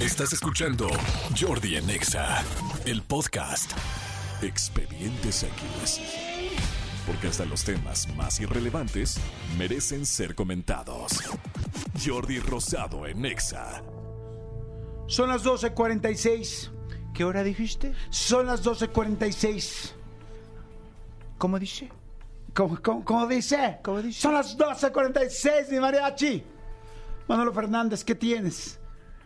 Estás 0.00 0.32
escuchando 0.32 0.88
Jordi 1.38 1.76
en 1.76 1.90
Exa, 1.90 2.42
el 2.86 3.02
podcast. 3.02 3.72
Expedientes 4.40 5.42
X. 5.42 6.00
Porque 7.06 7.28
hasta 7.28 7.44
los 7.44 7.62
temas 7.64 8.08
más 8.16 8.40
irrelevantes 8.40 9.18
merecen 9.58 10.06
ser 10.06 10.34
comentados. 10.34 11.20
Jordi 12.02 12.38
Rosado 12.38 13.06
en 13.06 13.26
Exa. 13.26 13.82
Son 15.06 15.28
las 15.28 15.44
12.46. 15.44 16.70
¿Qué 17.12 17.22
hora 17.22 17.42
dijiste? 17.42 17.92
Son 18.08 18.46
las 18.46 18.64
12.46. 18.64 19.92
¿Cómo 21.36 21.58
dice? 21.58 21.90
¿Cómo, 22.54 22.80
cómo, 22.82 23.04
cómo 23.04 23.26
dice? 23.26 23.80
¿Cómo 23.82 24.00
dice? 24.00 24.18
Son 24.18 24.32
las 24.32 24.56
12.46, 24.56 25.70
mi 25.70 25.78
mariachi. 25.78 26.42
Manolo 27.28 27.52
Fernández, 27.52 28.02
¿qué 28.02 28.14
tienes? 28.14 28.79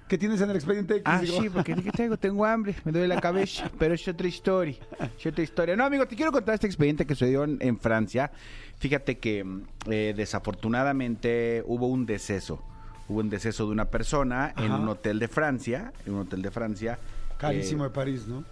¿Qué 0.08 0.18
tienes 0.18 0.40
en 0.42 0.50
el 0.50 0.56
expediente 0.56 0.96
X? 0.96 1.02
Ah, 1.06 1.18
Digo, 1.20 1.40
sí, 1.40 1.48
porque 1.48 1.74
¿qué 1.74 1.90
tengo? 1.90 2.16
Tengo 2.18 2.44
hambre, 2.44 2.74
me 2.84 2.92
duele 2.92 3.08
la 3.08 3.20
cabeza, 3.20 3.70
pero 3.78 3.94
es 3.94 4.06
otra 4.06 4.28
historia, 4.28 4.76
es 5.18 5.26
otra 5.26 5.42
historia. 5.42 5.76
No, 5.76 5.84
amigo, 5.84 6.06
te 6.06 6.14
quiero 6.14 6.30
contar 6.30 6.54
este 6.56 6.66
expediente 6.66 7.06
que 7.06 7.14
sucedió 7.14 7.44
en, 7.44 7.56
en 7.60 7.78
Francia. 7.78 8.30
Fíjate 8.78 9.18
que 9.18 9.42
mm, 9.44 9.62
eh, 9.90 10.14
desafortunadamente 10.16 11.62
hubo 11.66 11.86
un 11.88 12.06
deceso. 12.06 12.62
Hubo 13.08 13.20
un 13.20 13.30
deceso 13.30 13.66
de 13.66 13.72
una 13.72 13.86
persona 13.86 14.54
en 14.56 14.72
un 14.72 14.88
hotel 14.88 15.18
de 15.18 15.28
Francia, 15.28 15.92
en 16.06 16.14
un 16.14 16.20
hotel 16.20 16.42
de 16.42 16.50
Francia. 16.50 16.98
Carísimo 17.38 17.84
Eh, 17.84 17.88
de 17.88 17.94
París, 17.94 18.26
¿no? 18.26 18.44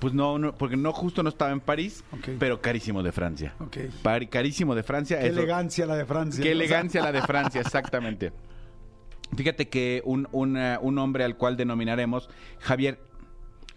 pues 0.00 0.14
no, 0.14 0.38
no, 0.38 0.54
porque 0.54 0.76
no 0.76 0.90
justo 0.92 1.22
no 1.22 1.28
estaba 1.28 1.50
en 1.52 1.60
París, 1.60 2.02
pero 2.38 2.60
carísimo 2.62 3.02
de 3.02 3.12
Francia. 3.12 3.54
Ok. 3.58 3.76
Pari- 4.02 4.28
carísimo 4.28 4.74
de 4.74 4.82
Francia. 4.82 5.18
Qué 5.20 5.26
eso- 5.26 5.38
elegancia 5.40 5.84
la 5.86 5.96
de 5.96 6.06
Francia. 6.06 6.42
Qué 6.42 6.52
elegancia 6.52 7.02
la 7.02 7.12
de 7.12 7.20
Francia, 7.26 7.60
exactamente. 7.60 8.32
Fíjate 9.36 9.68
que 9.68 10.02
un, 10.04 10.28
un, 10.32 10.56
eh, 10.56 10.78
un 10.80 10.98
hombre 10.98 11.24
al 11.24 11.36
cual 11.36 11.56
denominaremos 11.56 12.28
Javier 12.60 12.98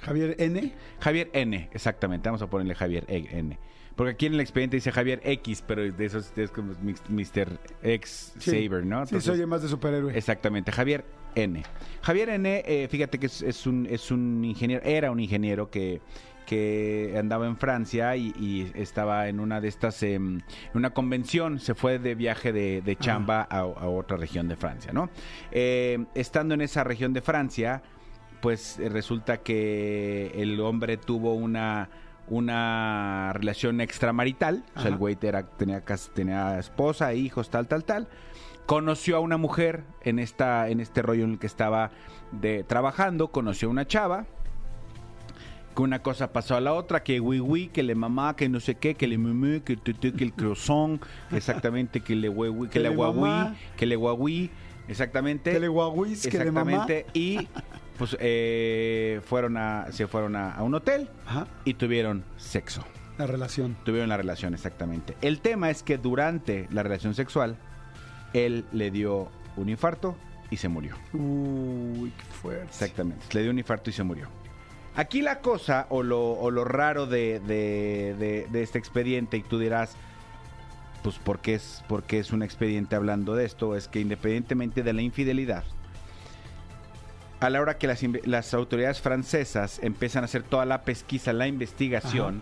Javier 0.06 0.36
N. 0.40 0.72
Javier 1.00 1.30
N, 1.34 1.70
exactamente, 1.74 2.30
vamos 2.30 2.42
a 2.42 2.48
ponerle 2.50 2.76
Javier 2.76 3.06
E- 3.08 3.28
N. 3.32 3.58
Porque 3.96 4.12
aquí 4.12 4.26
en 4.26 4.34
el 4.34 4.42
expediente 4.42 4.76
dice 4.76 4.92
Javier 4.92 5.22
X, 5.24 5.64
pero 5.66 5.90
de 5.90 6.06
esos 6.06 6.38
es 6.38 6.52
como 6.52 6.74
Mr. 7.10 7.58
X 7.82 8.34
Sí. 8.40 8.68
Saber, 8.68 8.86
¿no? 8.86 9.06
Sí, 9.06 9.20
se 9.22 9.32
oye 9.32 9.46
más 9.46 9.62
de 9.62 9.70
superhéroe. 9.70 10.18
Exactamente, 10.18 10.72
Javier 10.74 11.06
N. 11.36 11.64
Javier 12.02 12.30
N, 12.30 12.64
eh, 12.66 12.88
fíjate 12.90 13.20
que 13.20 13.28
es, 13.28 13.42
es 13.42 13.66
un, 13.66 13.88
es 13.90 14.12
un 14.12 14.44
ingeniero, 14.44 14.84
era 14.86 15.12
un 15.12 15.20
ingeniero 15.22 15.70
que, 15.70 16.02
que 16.46 17.16
andaba 17.18 17.48
en 17.48 17.56
Francia 17.56 18.18
y, 18.18 18.34
y 18.38 18.70
estaba 18.76 19.30
en 19.30 19.40
una 19.40 19.62
de 19.62 19.70
estas, 19.70 20.04
en 20.04 20.44
una 20.74 20.90
convención, 20.90 21.60
se 21.60 21.74
fue 21.74 21.98
de 21.98 22.16
viaje 22.16 22.52
de, 22.52 22.82
de 22.82 22.96
chamba 22.98 23.48
a, 23.50 23.60
a 23.60 23.88
otra 23.88 24.18
región 24.18 24.50
de 24.50 24.58
Francia, 24.58 24.92
¿no? 24.92 25.10
Eh, 25.54 26.04
estando 26.16 26.54
en 26.54 26.60
esa 26.62 26.84
región 26.84 27.14
de 27.14 27.22
Francia, 27.22 27.82
pues 28.46 28.78
eh, 28.78 28.90
resulta 28.90 29.38
que 29.38 30.32
el 30.36 30.60
hombre 30.60 30.98
tuvo 30.98 31.34
una 31.34 31.90
una 32.28 33.34
relación 33.34 33.82
extramarital, 33.82 34.64
o 34.76 34.82
sea, 34.82 34.90
el 34.90 34.98
güey 34.98 35.18
era, 35.20 35.44
tenía, 35.44 35.84
tenía 36.14 36.58
esposa, 36.60 37.14
hijos, 37.16 37.50
tal, 37.50 37.68
tal, 37.68 37.84
tal 37.84 38.08
conoció 38.68 39.18
a 39.18 39.20
una 39.20 39.38
mujer 39.38 39.84
en 40.02 40.20
esta 40.20 40.70
en 40.70 40.80
este 40.80 41.02
rollo 41.02 41.24
en 41.24 41.32
el 41.34 41.40
que 41.40 41.48
estaba 41.48 41.90
de 42.32 42.64
trabajando 42.64 43.30
conoció 43.30 43.68
a 43.68 43.72
una 43.72 43.88
chava 43.88 44.26
que 45.76 45.82
una 45.82 46.02
cosa 46.04 46.32
pasó 46.32 46.56
a 46.56 46.62
la 46.62 46.74
otra 46.74 47.04
que 47.04 47.20
oui 47.20 47.68
que 47.68 47.82
le 47.84 47.96
mamá 47.96 48.36
que 48.36 48.50
no 48.50 48.60
sé 48.60 48.76
qué 48.76 48.96
que 48.96 49.08
le 49.08 49.18
mumú 49.18 49.62
que 49.64 49.78
que 49.78 50.24
el 50.24 50.34
croissant 50.34 51.02
exactamente 51.32 52.00
que 52.02 52.16
le 52.16 52.28
güey, 52.28 52.70
que 52.70 52.80
le 52.80 52.90
mamá. 52.90 53.56
que 53.76 53.86
le 53.86 53.96
guagüí 53.96 54.50
exactamente 54.88 55.52
Que 55.52 55.60
le 55.60 55.68
guaguis, 55.68 56.28
que 56.28 56.38
le 56.38 56.52
mamá. 56.52 56.72
exactamente 56.72 57.06
y 57.14 57.48
pues 57.98 58.16
eh, 58.20 59.22
fueron 59.26 59.58
a 59.58 59.88
se 59.92 60.08
fueron 60.08 60.36
a, 60.36 60.52
a 60.54 60.64
un 60.64 60.76
hotel 60.76 61.10
Ajá, 61.26 61.48
y 61.64 61.76
tuvieron 61.76 62.24
sexo 62.38 62.84
la 63.18 63.26
relación. 63.28 63.78
tuvieron 63.86 64.10
la 64.10 64.18
relación 64.18 64.54
exactamente. 64.54 65.16
El 65.22 65.40
tema 65.40 65.70
es 65.70 65.84
que 65.84 65.98
durante 65.98 66.68
la 66.72 66.84
relación 66.84 67.14
sexual, 67.16 67.56
él 68.34 68.66
le 68.74 68.92
dio 68.92 69.30
un 69.56 69.70
infarto 69.70 70.18
y 70.52 70.58
se 70.58 70.68
murió. 70.68 70.96
Uy, 71.14 72.12
qué 72.18 72.24
fuerte. 72.34 72.66
Exactamente, 72.66 73.26
le 73.34 73.42
dio 73.44 73.52
un 73.52 73.58
infarto 73.60 73.90
y 73.90 73.94
se 73.94 74.04
murió. 74.04 74.28
Aquí 74.98 75.22
la 75.22 75.40
cosa 75.40 75.88
o 75.90 76.04
lo, 76.04 76.32
o 76.34 76.52
lo 76.52 76.64
raro 76.66 77.06
de, 77.06 77.40
de- 77.42 78.16
de- 78.20 78.48
de 78.52 78.64
este 78.64 78.78
expediente, 78.80 79.38
y 79.38 79.44
tú 79.44 79.60
dirás, 79.60 79.96
pues 81.04 81.18
¿por 81.20 81.40
qué, 81.40 81.56
es, 81.56 81.84
por 81.88 82.04
qué 82.04 82.20
es 82.20 82.32
un 82.32 82.44
expediente 82.44 82.96
hablando 82.96 83.36
de 83.36 83.46
esto? 83.46 83.76
Es 83.76 83.88
que 83.88 84.00
independientemente 84.00 84.84
de 84.84 84.94
la 84.94 85.02
infidelidad, 85.02 85.64
a 87.40 87.50
la 87.50 87.62
hora 87.62 87.78
que 87.78 87.88
las, 88.26 88.54
autoridades 88.54 89.02
francesas 89.02 89.80
empiezan 89.84 90.24
a 90.24 90.26
hacer 90.26 90.44
toda 90.44 90.66
la 90.66 90.84
pesquisa, 90.84 91.34
la 91.34 91.48
investigación 91.48 92.42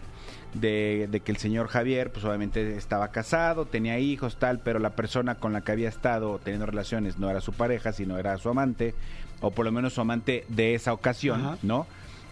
de, 0.53 1.07
de 1.09 1.19
que 1.21 1.31
el 1.31 1.37
señor 1.37 1.67
Javier, 1.67 2.11
pues 2.11 2.23
obviamente 2.25 2.77
estaba 2.77 3.09
casado, 3.09 3.65
tenía 3.65 3.99
hijos, 3.99 4.37
tal, 4.37 4.59
pero 4.59 4.79
la 4.79 4.95
persona 4.95 5.35
con 5.35 5.53
la 5.53 5.61
que 5.61 5.71
había 5.71 5.89
estado 5.89 6.39
teniendo 6.39 6.65
relaciones 6.65 7.17
no 7.17 7.29
era 7.29 7.41
su 7.41 7.53
pareja, 7.53 7.91
sino 7.91 8.17
era 8.17 8.37
su 8.37 8.49
amante, 8.49 8.93
o 9.41 9.51
por 9.51 9.65
lo 9.65 9.71
menos 9.71 9.93
su 9.93 10.01
amante 10.01 10.45
de 10.47 10.75
esa 10.75 10.93
ocasión, 10.93 11.41
Ajá. 11.41 11.57
¿no? 11.63 11.87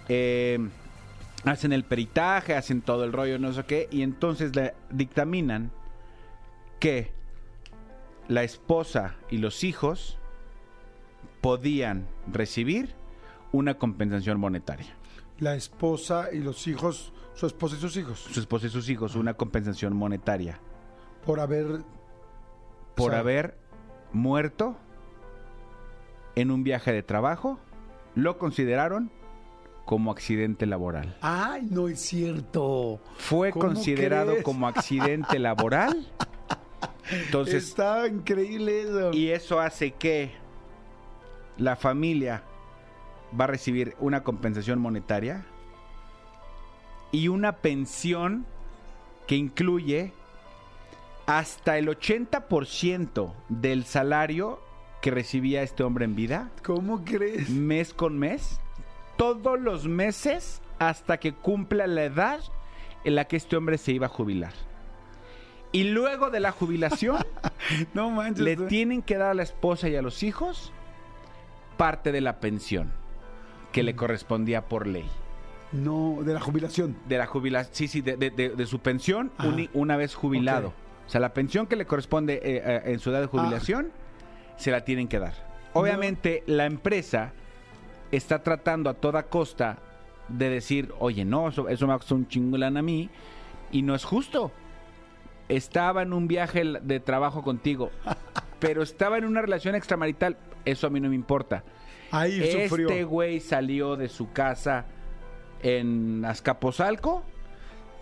Eh, 0.07 0.59
hacen 1.45 1.73
el 1.73 1.83
peritaje, 1.83 2.55
hacen 2.55 2.81
todo 2.81 3.03
el 3.03 3.11
rollo, 3.11 3.39
no 3.39 3.53
sé 3.53 3.63
qué, 3.63 3.87
y 3.91 4.03
entonces 4.03 4.55
le 4.55 4.73
dictaminan 4.91 5.71
que 6.79 7.11
la 8.27 8.43
esposa 8.43 9.15
y 9.29 9.37
los 9.37 9.63
hijos 9.63 10.17
podían 11.41 12.07
recibir 12.31 12.95
una 13.51 13.75
compensación 13.77 14.39
monetaria. 14.39 14.95
La 15.39 15.55
esposa 15.55 16.29
y 16.31 16.39
los 16.39 16.67
hijos, 16.67 17.13
su 17.33 17.47
esposa 17.47 17.75
y 17.75 17.79
sus 17.79 17.97
hijos, 17.97 18.19
Su 18.19 18.39
esposa 18.39 18.67
y 18.67 18.69
sus 18.69 18.87
hijos, 18.89 19.15
una 19.15 19.33
compensación 19.33 19.95
monetaria 19.95 20.59
por 21.25 21.39
haber... 21.39 21.81
por 22.95 23.09
O 23.09 23.11
sea- 23.11 23.19
haber 23.19 23.57
muerto 24.13 24.75
en 26.35 26.51
un 26.51 26.63
viaje 26.63 26.91
de 26.93 27.03
trabajo, 27.03 27.59
lo 28.15 28.37
consideraron 28.37 29.11
como 29.85 30.11
accidente 30.11 30.65
laboral. 30.65 31.17
Ay, 31.21 31.67
no 31.69 31.87
es 31.87 31.99
cierto. 31.99 33.01
Fue 33.17 33.51
¿Cómo 33.51 33.65
considerado 33.65 34.31
crees? 34.31 34.43
como 34.43 34.67
accidente 34.67 35.39
laboral. 35.39 36.07
Entonces, 37.25 37.67
Está 37.67 38.07
increíble 38.07 38.81
eso. 38.83 39.11
Y 39.11 39.29
eso 39.29 39.59
hace 39.59 39.91
que 39.91 40.31
la 41.61 41.75
familia 41.75 42.43
va 43.39 43.43
a 43.45 43.47
recibir 43.47 43.95
una 43.99 44.23
compensación 44.23 44.79
monetaria 44.79 45.45
y 47.11 47.27
una 47.27 47.57
pensión 47.57 48.45
que 49.27 49.35
incluye 49.35 50.11
hasta 51.27 51.77
el 51.77 51.87
80% 51.87 53.31
del 53.49 53.85
salario 53.85 54.59
que 55.01 55.11
recibía 55.11 55.61
este 55.61 55.83
hombre 55.83 56.05
en 56.05 56.15
vida, 56.15 56.49
¿Cómo 56.63 57.03
crees? 57.05 57.49
mes 57.49 57.93
con 57.93 58.17
mes, 58.17 58.59
todos 59.15 59.59
los 59.59 59.87
meses 59.87 60.61
hasta 60.79 61.19
que 61.19 61.33
cumpla 61.33 61.85
la 61.87 62.03
edad 62.05 62.39
en 63.03 63.15
la 63.15 63.25
que 63.25 63.35
este 63.37 63.55
hombre 63.55 63.77
se 63.77 63.91
iba 63.91 64.07
a 64.07 64.09
jubilar. 64.09 64.53
Y 65.71 65.83
luego 65.85 66.31
de 66.31 66.39
la 66.39 66.51
jubilación, 66.51 67.17
No 67.93 68.09
manches. 68.09 68.43
le 68.43 68.57
tienen 68.57 69.01
que 69.03 69.15
dar 69.17 69.31
a 69.31 69.33
la 69.35 69.43
esposa 69.43 69.89
y 69.89 69.95
a 69.95 70.01
los 70.01 70.23
hijos 70.23 70.73
parte 71.81 72.11
de 72.11 72.21
la 72.21 72.39
pensión 72.39 72.91
que 73.71 73.81
le 73.83 73.95
correspondía 73.95 74.65
por 74.67 74.85
ley. 74.85 75.09
No, 75.71 76.19
de 76.23 76.33
la 76.33 76.39
jubilación. 76.39 76.95
De 77.07 77.17
la 77.17 77.25
jubilación, 77.25 77.73
sí, 77.73 77.87
sí, 77.87 78.01
de, 78.01 78.17
de- 78.17 78.29
de- 78.29 78.49
de 78.49 78.65
su 78.67 78.79
pensión 78.79 79.31
uni- 79.43 79.69
una 79.73 79.97
vez 79.97 80.13
jubilado. 80.13 80.73
O 81.07 81.09
sea, 81.09 81.19
la 81.21 81.33
pensión 81.33 81.65
que 81.67 81.75
le 81.75 81.85
corresponde 81.85 82.35
eh, 82.35 82.61
eh, 82.63 82.81
en 82.85 82.99
su 82.99 83.09
edad 83.09 83.21
de 83.21 83.27
jubilación 83.27 83.91
se 84.57 84.69
la 84.71 84.81
tienen 84.85 85.07
que 85.07 85.17
dar. 85.19 85.33
Obviamente, 85.73 86.43
la 86.45 86.65
empresa 86.65 87.33
está 88.11 88.43
tratando 88.43 88.89
a 88.89 88.93
toda 88.93 89.23
costa 89.23 89.77
de 90.27 90.49
decir, 90.49 90.93
oye, 90.99 91.25
no, 91.25 91.47
eso, 91.47 91.67
eso 91.69 91.87
me 91.87 91.93
un 92.15 92.25
lana 92.57 92.81
a 92.81 92.83
mí 92.83 93.09
y 93.71 93.81
no 93.81 93.95
es 93.95 94.03
justo. 94.03 94.51
Estaba 95.49 96.01
en 96.03 96.13
un 96.13 96.27
viaje 96.27 96.63
de 96.81 96.99
trabajo 96.99 97.41
contigo, 97.41 97.89
pero 98.61 98.81
estaba 98.83 99.17
en 99.17 99.25
una 99.25 99.41
relación 99.41 99.75
extramarital, 99.75 100.37
eso 100.63 100.87
a 100.87 100.89
mí 100.89 101.01
no 101.01 101.09
me 101.09 101.15
importa. 101.15 101.63
Ahí 102.11 102.39
sufrió. 102.67 102.87
Este 102.89 103.03
güey 103.03 103.41
salió 103.41 103.97
de 103.97 104.07
su 104.07 104.31
casa 104.31 104.85
en 105.61 106.23
Azcapotzalco 106.25 107.23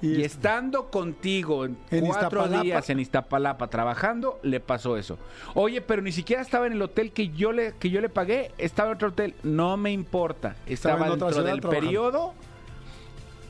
y, 0.02 0.18
Y- 0.18 0.24
estando 0.24 0.90
contigo 0.92 1.66
en, 1.66 1.78
En 1.92 2.06
cuatro 2.06 2.28
Iztapalapa. 2.42 2.64
días 2.64 2.90
en 2.90 3.00
Iztapalapa 3.00 3.68
trabajando, 3.70 4.40
le 4.44 4.60
pasó 4.60 4.98
eso. 4.98 5.18
Oye, 5.56 5.82
pero 5.82 6.02
ni 6.02 6.12
siquiera 6.12 6.42
estaba 6.42 6.68
en 6.68 6.74
el 6.74 6.82
hotel 6.82 7.12
que 7.12 7.30
yo 7.30 7.52
le, 7.52 7.74
que 7.80 7.90
yo 7.90 8.00
le 8.02 8.10
pagué, 8.10 8.52
estaba 8.58 8.90
en 8.90 8.96
otro 8.96 9.08
hotel. 9.10 9.36
No 9.44 9.76
me 9.78 9.92
importa. 9.92 10.56
Estaba 10.66 11.08
dentro 11.10 11.28
del 11.28 11.36
trabajando. 11.62 11.70
periodo 11.70 12.34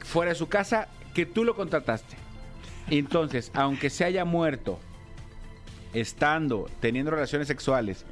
fuera 0.04 0.30
de 0.32 0.36
su 0.36 0.48
casa 0.48 0.88
que 1.14 1.26
tú 1.26 1.44
lo 1.44 1.56
contrataste. 1.56 2.16
Entonces, 2.90 3.52
aunque 3.54 3.90
se 3.90 4.04
haya 4.06 4.26
muerto 4.26 4.80
estando 5.94 6.70
teniendo 6.80 7.12
relaciones 7.12 7.48
sexuales 7.48 8.06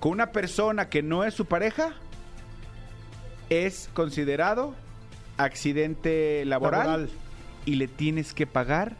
con 0.00 0.12
una 0.12 0.32
persona 0.32 0.88
que 0.88 1.02
no 1.02 1.24
es 1.24 1.34
su 1.34 1.46
pareja, 1.46 1.94
es 3.48 3.88
considerado 3.94 4.74
accidente 5.36 6.44
laboral, 6.44 6.86
Laboral. 6.86 7.10
y 7.64 7.76
le 7.76 7.88
tienes 7.88 8.34
que 8.34 8.46
pagar 8.46 8.96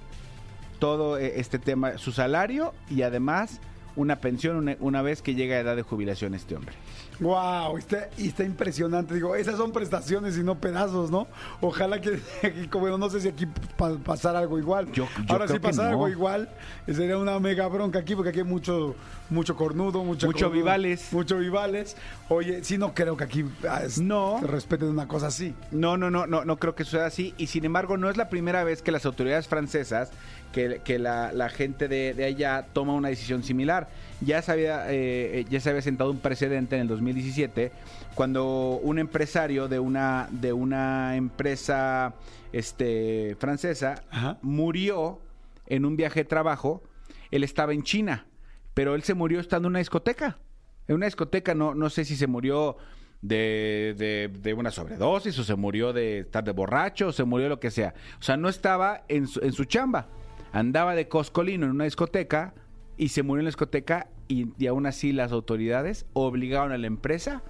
todo 0.79 1.19
eh, 1.19 1.35
este 1.37 1.59
tema, 1.59 1.99
su 1.99 2.13
salario 2.13 2.73
y 2.89 3.03
además 3.03 3.61
una 3.97 4.17
pensión 4.17 4.57
una, 4.57 4.77
una 4.81 5.03
vez 5.03 5.23
que 5.23 5.35
llega 5.35 5.57
a 5.57 5.61
edad 5.61 5.77
de 5.77 5.83
jubilación 5.83 6.35
este 6.35 6.57
hombre. 6.57 6.75
Wow, 7.21 7.79
está, 7.79 8.09
y 8.19 8.27
está 8.29 8.43
impresionante. 8.43 9.15
Digo, 9.15 9.37
esas 9.37 9.57
son 9.57 9.71
prestaciones 9.71 10.37
y 10.37 10.43
no 10.43 10.57
pedazos, 10.59 11.13
¿no? 11.13 11.29
Ojalá 11.61 12.01
que, 12.01 12.19
como 12.71 12.89
no 12.99 13.09
sé 13.09 13.21
si 13.21 13.29
aquí 13.29 13.47
pa- 13.77 13.97
pasara 13.99 14.41
algo 14.41 14.59
igual. 14.59 14.91
Yo- 14.91 15.07
yo 15.07 15.33
Ahora 15.33 15.47
si 15.47 15.61
pasara 15.61 15.89
no. 15.91 15.95
algo 15.95 16.09
igual, 16.09 16.49
sería 16.87 17.17
una 17.17 17.39
mega 17.39 17.69
bronca 17.69 18.01
aquí, 18.01 18.17
porque 18.17 18.31
aquí 18.31 18.41
hay 18.41 18.45
mucho, 18.45 18.97
mucho 19.31 19.55
cornudo, 19.55 20.03
mucho, 20.03 20.27
Mucho 20.27 20.47
cornudo, 20.47 20.51
vivales. 20.65 21.13
Mucho 21.13 21.39
vivales. 21.39 21.97
Oye, 22.31 22.65
sí, 22.65 22.79
no 22.79 22.95
creo 22.95 23.17
que 23.17 23.23
aquí 23.25 23.45
ah, 23.69 23.83
es- 23.85 24.01
No. 24.01 24.39
se 24.41 24.49
respeten 24.49 24.89
una 24.89 25.07
cosa 25.07 25.29
así. 25.29 25.55
No, 25.71 25.97
no, 25.97 26.11
no, 26.11 26.27
no, 26.27 26.45
no 26.45 26.57
creo 26.59 26.75
que 26.75 26.83
suceda 26.83 27.07
así. 27.07 27.33
Y 27.39 27.47
sin 27.47 27.65
embargo, 27.65 27.97
no 27.97 28.11
es 28.11 28.17
la 28.17 28.29
primera 28.29 28.65
vez 28.65 28.83
que 28.83 28.91
las 28.91 29.07
autoridades 29.07 29.47
francesas, 29.47 30.11
que, 30.53 30.81
que 30.85 30.99
la, 30.99 31.33
la 31.33 31.49
gente 31.49 31.87
de, 31.87 32.13
de 32.15 32.25
allá 32.25 32.67
toma 32.73 32.93
una 32.95 33.09
decisión 33.09 33.45
similar. 33.45 33.84
Ya 34.21 34.41
se, 34.43 34.53
había, 34.53 34.91
eh, 34.93 35.41
eh, 35.41 35.45
ya 35.51 35.61
se 35.61 35.71
había 35.71 35.83
sentado 35.83 36.11
un 36.11 36.19
precedente 36.19 36.77
en 36.77 36.83
el 36.83 36.89
2017 36.89 37.73
cuando 38.15 38.79
un 38.83 38.99
empresario 38.99 39.69
de 39.69 39.79
una, 39.79 40.29
de 40.31 40.53
una 40.53 41.17
empresa 41.17 42.15
este, 42.53 43.37
francesa 43.39 44.05
Ajá. 44.11 44.39
murió 44.43 45.21
en 45.67 45.85
un 45.85 45.97
viaje 45.97 46.21
de 46.21 46.25
trabajo. 46.25 46.83
Él 47.31 47.43
estaba 47.45 47.73
en 47.73 47.83
China, 47.83 48.27
pero 48.75 48.95
él 48.95 49.03
se 49.03 49.15
murió 49.15 49.41
estando 49.41 49.67
en 49.69 49.73
una 49.73 49.79
discoteca. 49.81 50.39
En 50.87 50.97
una 50.97 51.07
discoteca, 51.07 51.55
no, 51.55 51.75
no 51.75 51.91
sé 51.91 52.05
si 52.05 52.15
se 52.17 52.27
murió 52.27 52.77
de, 53.23 53.95
de- 53.97 54.31
de 54.41 54.55
una 54.55 54.71
sobredosis 54.71 55.39
o 55.39 55.45
se 55.45 55.55
murió 55.55 55.93
de 55.93 56.21
estar 56.21 56.45
de 56.45 56.53
borracho 56.53 57.09
o 57.09 57.13
se 57.13 57.25
murió 57.25 57.45
de 57.45 57.51
lo 57.51 57.61
que 57.61 57.71
sea. 57.71 57.95
O 58.21 58.23
sea, 58.23 58.37
no 58.37 58.49
estaba 58.49 59.03
en 59.09 59.27
su, 59.27 59.41
en 59.41 59.53
su 59.53 59.65
chamba. 59.65 60.07
Andaba 60.53 60.95
de 60.95 61.09
coscolino 61.09 61.65
en 61.67 61.73
una 61.73 61.85
discoteca 61.85 62.55
y 62.97 63.09
se 63.09 63.23
murió 63.23 63.41
en 63.41 63.45
la 63.45 63.49
discoteca 63.49 64.09
y, 64.29 64.67
aún 64.67 64.87
así 64.87 65.13
las 65.13 65.33
autoridades 65.33 66.07
obligaron 66.13 66.73
a 66.73 66.79
la 66.79 66.87
empresa 66.87 67.43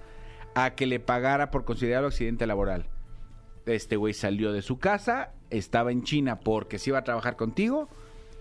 a 0.55 0.75
que 0.75 0.85
le 0.85 0.99
pagara 0.99 1.51
por 1.51 1.65
considerarlo 1.65 2.07
accidente 2.07 2.47
laboral. 2.47 2.87
Este 3.65 3.95
güey 3.95 4.13
salió 4.13 4.53
de 4.53 4.61
su 4.61 4.77
casa, 4.77 5.33
estaba 5.49 5.91
en 5.91 6.03
China 6.03 6.39
porque 6.39 6.79
se 6.79 6.91
iba 6.91 6.99
a 6.99 7.03
trabajar 7.03 7.35
contigo 7.35 7.89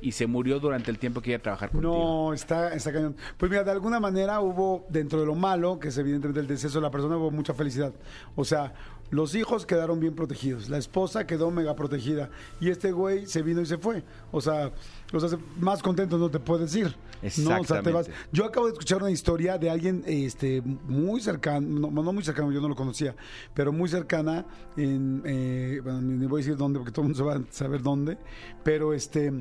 y 0.00 0.12
se 0.12 0.26
murió 0.26 0.60
durante 0.60 0.90
el 0.90 0.98
tiempo 0.98 1.22
que 1.22 1.30
iba 1.30 1.38
a 1.38 1.42
trabajar 1.42 1.70
contigo. 1.70 1.94
No, 1.94 2.34
está, 2.34 2.74
está 2.74 2.92
cañón. 2.92 3.16
Pues 3.38 3.50
mira, 3.50 3.64
de 3.64 3.70
alguna 3.70 4.00
manera 4.00 4.40
hubo, 4.40 4.84
dentro 4.90 5.18
de 5.18 5.26
lo 5.26 5.34
malo, 5.34 5.78
que 5.78 5.88
es 5.88 5.98
evidentemente 5.98 6.40
el 6.40 6.46
deceso 6.46 6.78
de 6.78 6.82
la 6.82 6.90
persona, 6.90 7.16
hubo 7.16 7.30
mucha 7.30 7.54
felicidad. 7.54 7.92
O 8.36 8.44
sea, 8.44 8.74
los 9.14 9.34
hijos 9.36 9.64
quedaron 9.64 10.00
bien 10.00 10.14
protegidos, 10.14 10.68
la 10.68 10.78
esposa 10.78 11.24
quedó 11.26 11.50
mega 11.50 11.76
protegida 11.76 12.30
y 12.60 12.70
este 12.70 12.90
güey 12.90 13.26
se 13.26 13.42
vino 13.42 13.60
y 13.60 13.66
se 13.66 13.78
fue. 13.78 14.02
O 14.32 14.40
sea, 14.40 14.72
o 15.12 15.20
sea 15.20 15.38
más 15.58 15.82
contento 15.82 16.18
no 16.18 16.28
te 16.30 16.40
puedes 16.40 16.74
ir. 16.74 16.96
¿no? 17.38 17.60
O 17.60 17.64
sea, 17.64 17.80
te 17.80 17.92
vas. 17.92 18.08
Exactamente. 18.08 18.12
Yo 18.32 18.44
acabo 18.44 18.66
de 18.66 18.72
escuchar 18.72 19.00
una 19.00 19.12
historia 19.12 19.56
de 19.56 19.70
alguien 19.70 20.02
este, 20.06 20.60
muy 20.62 21.20
cercano, 21.20 21.90
no, 21.90 22.02
no 22.02 22.12
muy 22.12 22.24
cercano, 22.24 22.50
yo 22.50 22.60
no 22.60 22.68
lo 22.68 22.74
conocía, 22.74 23.14
pero 23.54 23.72
muy 23.72 23.88
cercana, 23.88 24.44
en, 24.76 25.22
eh, 25.24 25.80
bueno, 25.82 26.00
ni 26.02 26.26
voy 26.26 26.40
a 26.40 26.44
decir 26.44 26.56
dónde 26.56 26.80
porque 26.80 26.92
todo 26.92 27.02
el 27.02 27.12
mundo 27.12 27.18
se 27.18 27.24
va 27.24 27.36
a 27.36 27.52
saber 27.52 27.82
dónde, 27.82 28.18
pero 28.64 28.92
este, 28.92 29.32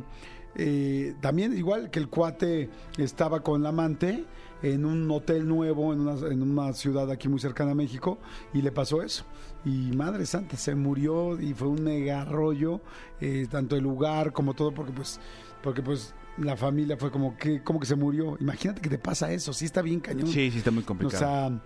eh, 0.55 1.15
también 1.19 1.57
igual 1.57 1.89
que 1.89 1.97
el 1.97 2.09
cuate 2.09 2.69
estaba 2.97 3.41
con 3.41 3.63
la 3.63 3.69
amante 3.69 4.23
en 4.63 4.85
un 4.85 5.09
hotel 5.11 5.47
nuevo 5.47 5.93
en 5.93 5.99
una, 5.99 6.13
en 6.27 6.41
una 6.41 6.73
ciudad 6.73 7.11
aquí 7.11 7.27
muy 7.27 7.39
cercana 7.39 7.71
a 7.71 7.75
México 7.75 8.17
y 8.53 8.61
le 8.61 8.71
pasó 8.71 9.03
eso. 9.03 9.25
Y 9.65 9.91
madre 9.95 10.25
santa, 10.25 10.57
se 10.57 10.73
murió 10.73 11.39
y 11.39 11.53
fue 11.53 11.67
un 11.67 11.83
mega 11.83 12.25
rollo, 12.25 12.81
eh, 13.21 13.45
tanto 13.49 13.75
el 13.75 13.83
lugar 13.83 14.33
como 14.33 14.53
todo, 14.55 14.73
porque 14.73 14.91
pues, 14.91 15.19
porque 15.61 15.81
pues 15.81 16.15
la 16.37 16.57
familia 16.57 16.97
fue 16.97 17.11
como 17.11 17.37
que, 17.37 17.61
como 17.61 17.79
que 17.79 17.85
se 17.85 17.95
murió. 17.95 18.37
Imagínate 18.39 18.81
que 18.81 18.89
te 18.89 18.97
pasa 18.97 19.31
eso, 19.31 19.53
sí 19.53 19.65
está 19.65 19.81
bien 19.81 19.99
cañón. 19.99 20.27
Sí, 20.27 20.49
sí 20.49 20.57
está 20.57 20.71
muy 20.71 20.83
O 20.83 20.85
complicado. 20.85 21.19
sea, 21.19 21.61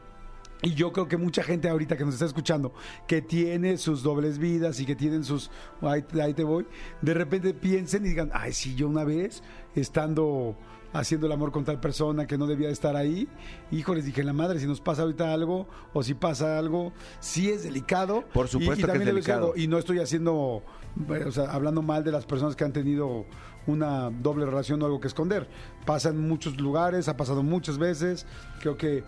y 0.64 0.74
yo 0.74 0.92
creo 0.92 1.08
que 1.08 1.18
mucha 1.18 1.44
gente 1.44 1.70
ahorita 1.70 1.98
que 1.98 2.04
nos 2.04 2.16
está 2.16 2.26
escuchando, 2.26 2.74
que 3.08 3.22
tiene 3.22 3.78
sus 3.78 4.02
dobles 4.02 4.40
vidas 4.40 4.80
y 4.80 4.86
que 4.86 4.96
tienen 4.96 5.24
sus, 5.24 5.52
ahí, 5.82 6.04
ahí 6.22 6.34
te 6.34 6.44
voy, 6.44 6.66
de 7.02 7.14
repente 7.14 7.54
piensen 7.54 8.06
y 8.06 8.10
digan, 8.10 8.32
ay, 8.34 8.54
sí, 8.54 8.74
yo 8.74 8.88
una 8.88 9.04
vez, 9.04 9.44
estando 9.76 10.58
haciendo 10.94 11.28
el 11.28 11.34
amor 11.34 11.52
con 11.52 11.64
tal 11.66 11.80
persona 11.80 12.26
que 12.28 12.38
no 12.38 12.48
debía 12.48 12.68
de 12.68 12.74
estar 12.74 12.96
ahí, 12.96 13.28
híjoles, 13.72 14.06
dije, 14.06 14.24
la 14.24 14.34
madre, 14.34 14.60
si 14.60 14.66
nos 14.68 14.82
pasa 14.82 15.02
ahorita 15.04 15.34
algo 15.34 15.68
o 15.94 16.02
si 16.04 16.14
pasa 16.14 16.58
algo, 16.58 16.94
sí 17.20 17.50
es 17.50 17.64
delicado. 17.64 18.24
Por 18.34 18.48
supuesto 18.48 18.76
Y- 18.76 18.80
y 18.80 18.82
que 18.82 18.88
también 18.88 19.08
es 19.10 19.14
delicado. 19.16 19.54
y 19.56 19.68
no 19.68 19.78
estoy 19.78 20.00
haciendo, 20.00 20.64
eh, 21.10 21.24
o 21.28 21.32
sea, 21.32 21.52
hablando 21.52 21.82
mal 21.82 22.04
de 22.04 22.12
las 22.12 22.26
personas 22.26 22.56
que 22.56 22.64
han 22.64 22.74
tenido 22.74 23.26
una 23.68 24.10
doble 24.10 24.46
relación 24.46 24.82
o 24.82 24.86
algo 24.86 25.00
que 25.02 25.08
esconder. 25.10 25.48
Pasa 25.86 26.10
en 26.10 26.26
muchos 26.26 26.58
lugares, 26.60 27.10
ha 27.10 27.18
pasado 27.18 27.44
muchas 27.44 27.78
veces. 27.78 28.26
Creo 28.62 28.78
que 28.78 29.04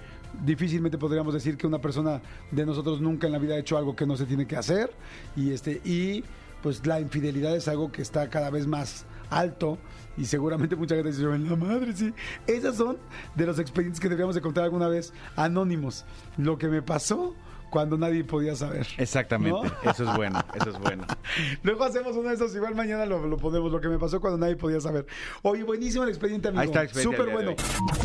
difícilmente 0.46 0.98
podríamos 0.98 1.34
decir 1.34 1.56
que 1.58 1.66
una 1.66 1.80
persona 1.80 2.22
de 2.52 2.66
nosotros 2.66 3.00
nunca 3.02 3.26
en 3.28 3.34
la 3.34 3.40
vida 3.40 3.56
ha 3.56 3.58
hecho 3.58 3.78
algo 3.78 3.96
que 3.96 4.06
no 4.06 4.18
se 4.18 4.26
tiene 4.26 4.46
que 4.46 4.58
hacer. 4.58 4.92
Y 5.38 5.52
este, 5.52 5.82
y 5.86 6.24
pues 6.62 6.86
la 6.86 7.00
infidelidad 7.00 7.56
es 7.56 7.68
algo 7.68 7.92
que 7.92 8.02
está 8.02 8.30
cada 8.30 8.50
vez 8.50 8.68
más 8.68 9.06
alto 9.30 9.78
y 10.18 10.26
seguramente 10.26 10.76
mucha 10.76 10.96
gente 10.96 11.12
dice, 11.12 11.24
"En 11.24 11.50
la 11.50 11.56
madre, 11.56 11.94
sí. 11.96 12.14
Esas 12.48 12.76
son 12.76 12.98
de 13.36 13.46
los 13.46 13.60
expedientes 13.60 14.00
que 14.00 14.10
deberíamos 14.10 14.36
de 14.36 14.42
contar 14.42 14.64
alguna 14.66 14.88
vez 14.88 15.14
anónimos. 15.36 16.06
Lo 16.38 16.58
que 16.58 16.68
me 16.68 16.82
pasó 16.82 17.36
cuando 17.70 17.98
nadie 17.98 18.24
podía 18.24 18.56
saber. 18.56 18.88
Exactamente, 18.98 19.70
¿No? 19.84 19.92
eso 19.92 20.10
es 20.10 20.16
bueno, 20.16 20.44
eso 20.56 20.72
es 20.72 20.80
bueno. 20.80 21.06
Luego 21.64 21.84
hacemos 21.84 22.16
uno 22.16 22.30
de 22.30 22.36
esos, 22.36 22.56
igual 22.56 22.76
mañana 22.76 23.06
lo, 23.06 23.26
lo 23.28 23.38
ponemos, 23.38 23.72
lo 23.72 23.80
que 23.80 23.88
me 23.88 24.00
pasó 24.00 24.20
cuando 24.20 24.40
nadie 24.40 24.56
podía 24.56 24.82
saber. 24.82 25.06
Oye, 25.44 25.64
buenísimo 25.64 26.04
el 26.04 26.10
expediente, 26.10 26.48
amigo. 26.50 26.62
Ahí 26.62 26.68
está 26.68 26.84
expediente 26.84 27.18
Súper 27.18 27.34
bueno. 27.34 27.56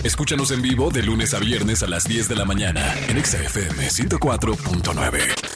Escúchanos 0.04 0.50
en 0.50 0.62
vivo 0.62 0.90
de 0.90 1.02
lunes 1.02 1.34
a 1.34 1.38
viernes 1.38 1.82
a 1.82 1.86
las 1.86 2.04
10 2.04 2.28
de 2.28 2.36
la 2.36 2.44
mañana 2.44 2.82
en 3.08 3.16
Exa 3.16 3.38
FM 3.42 3.88
104.9. 3.88 5.53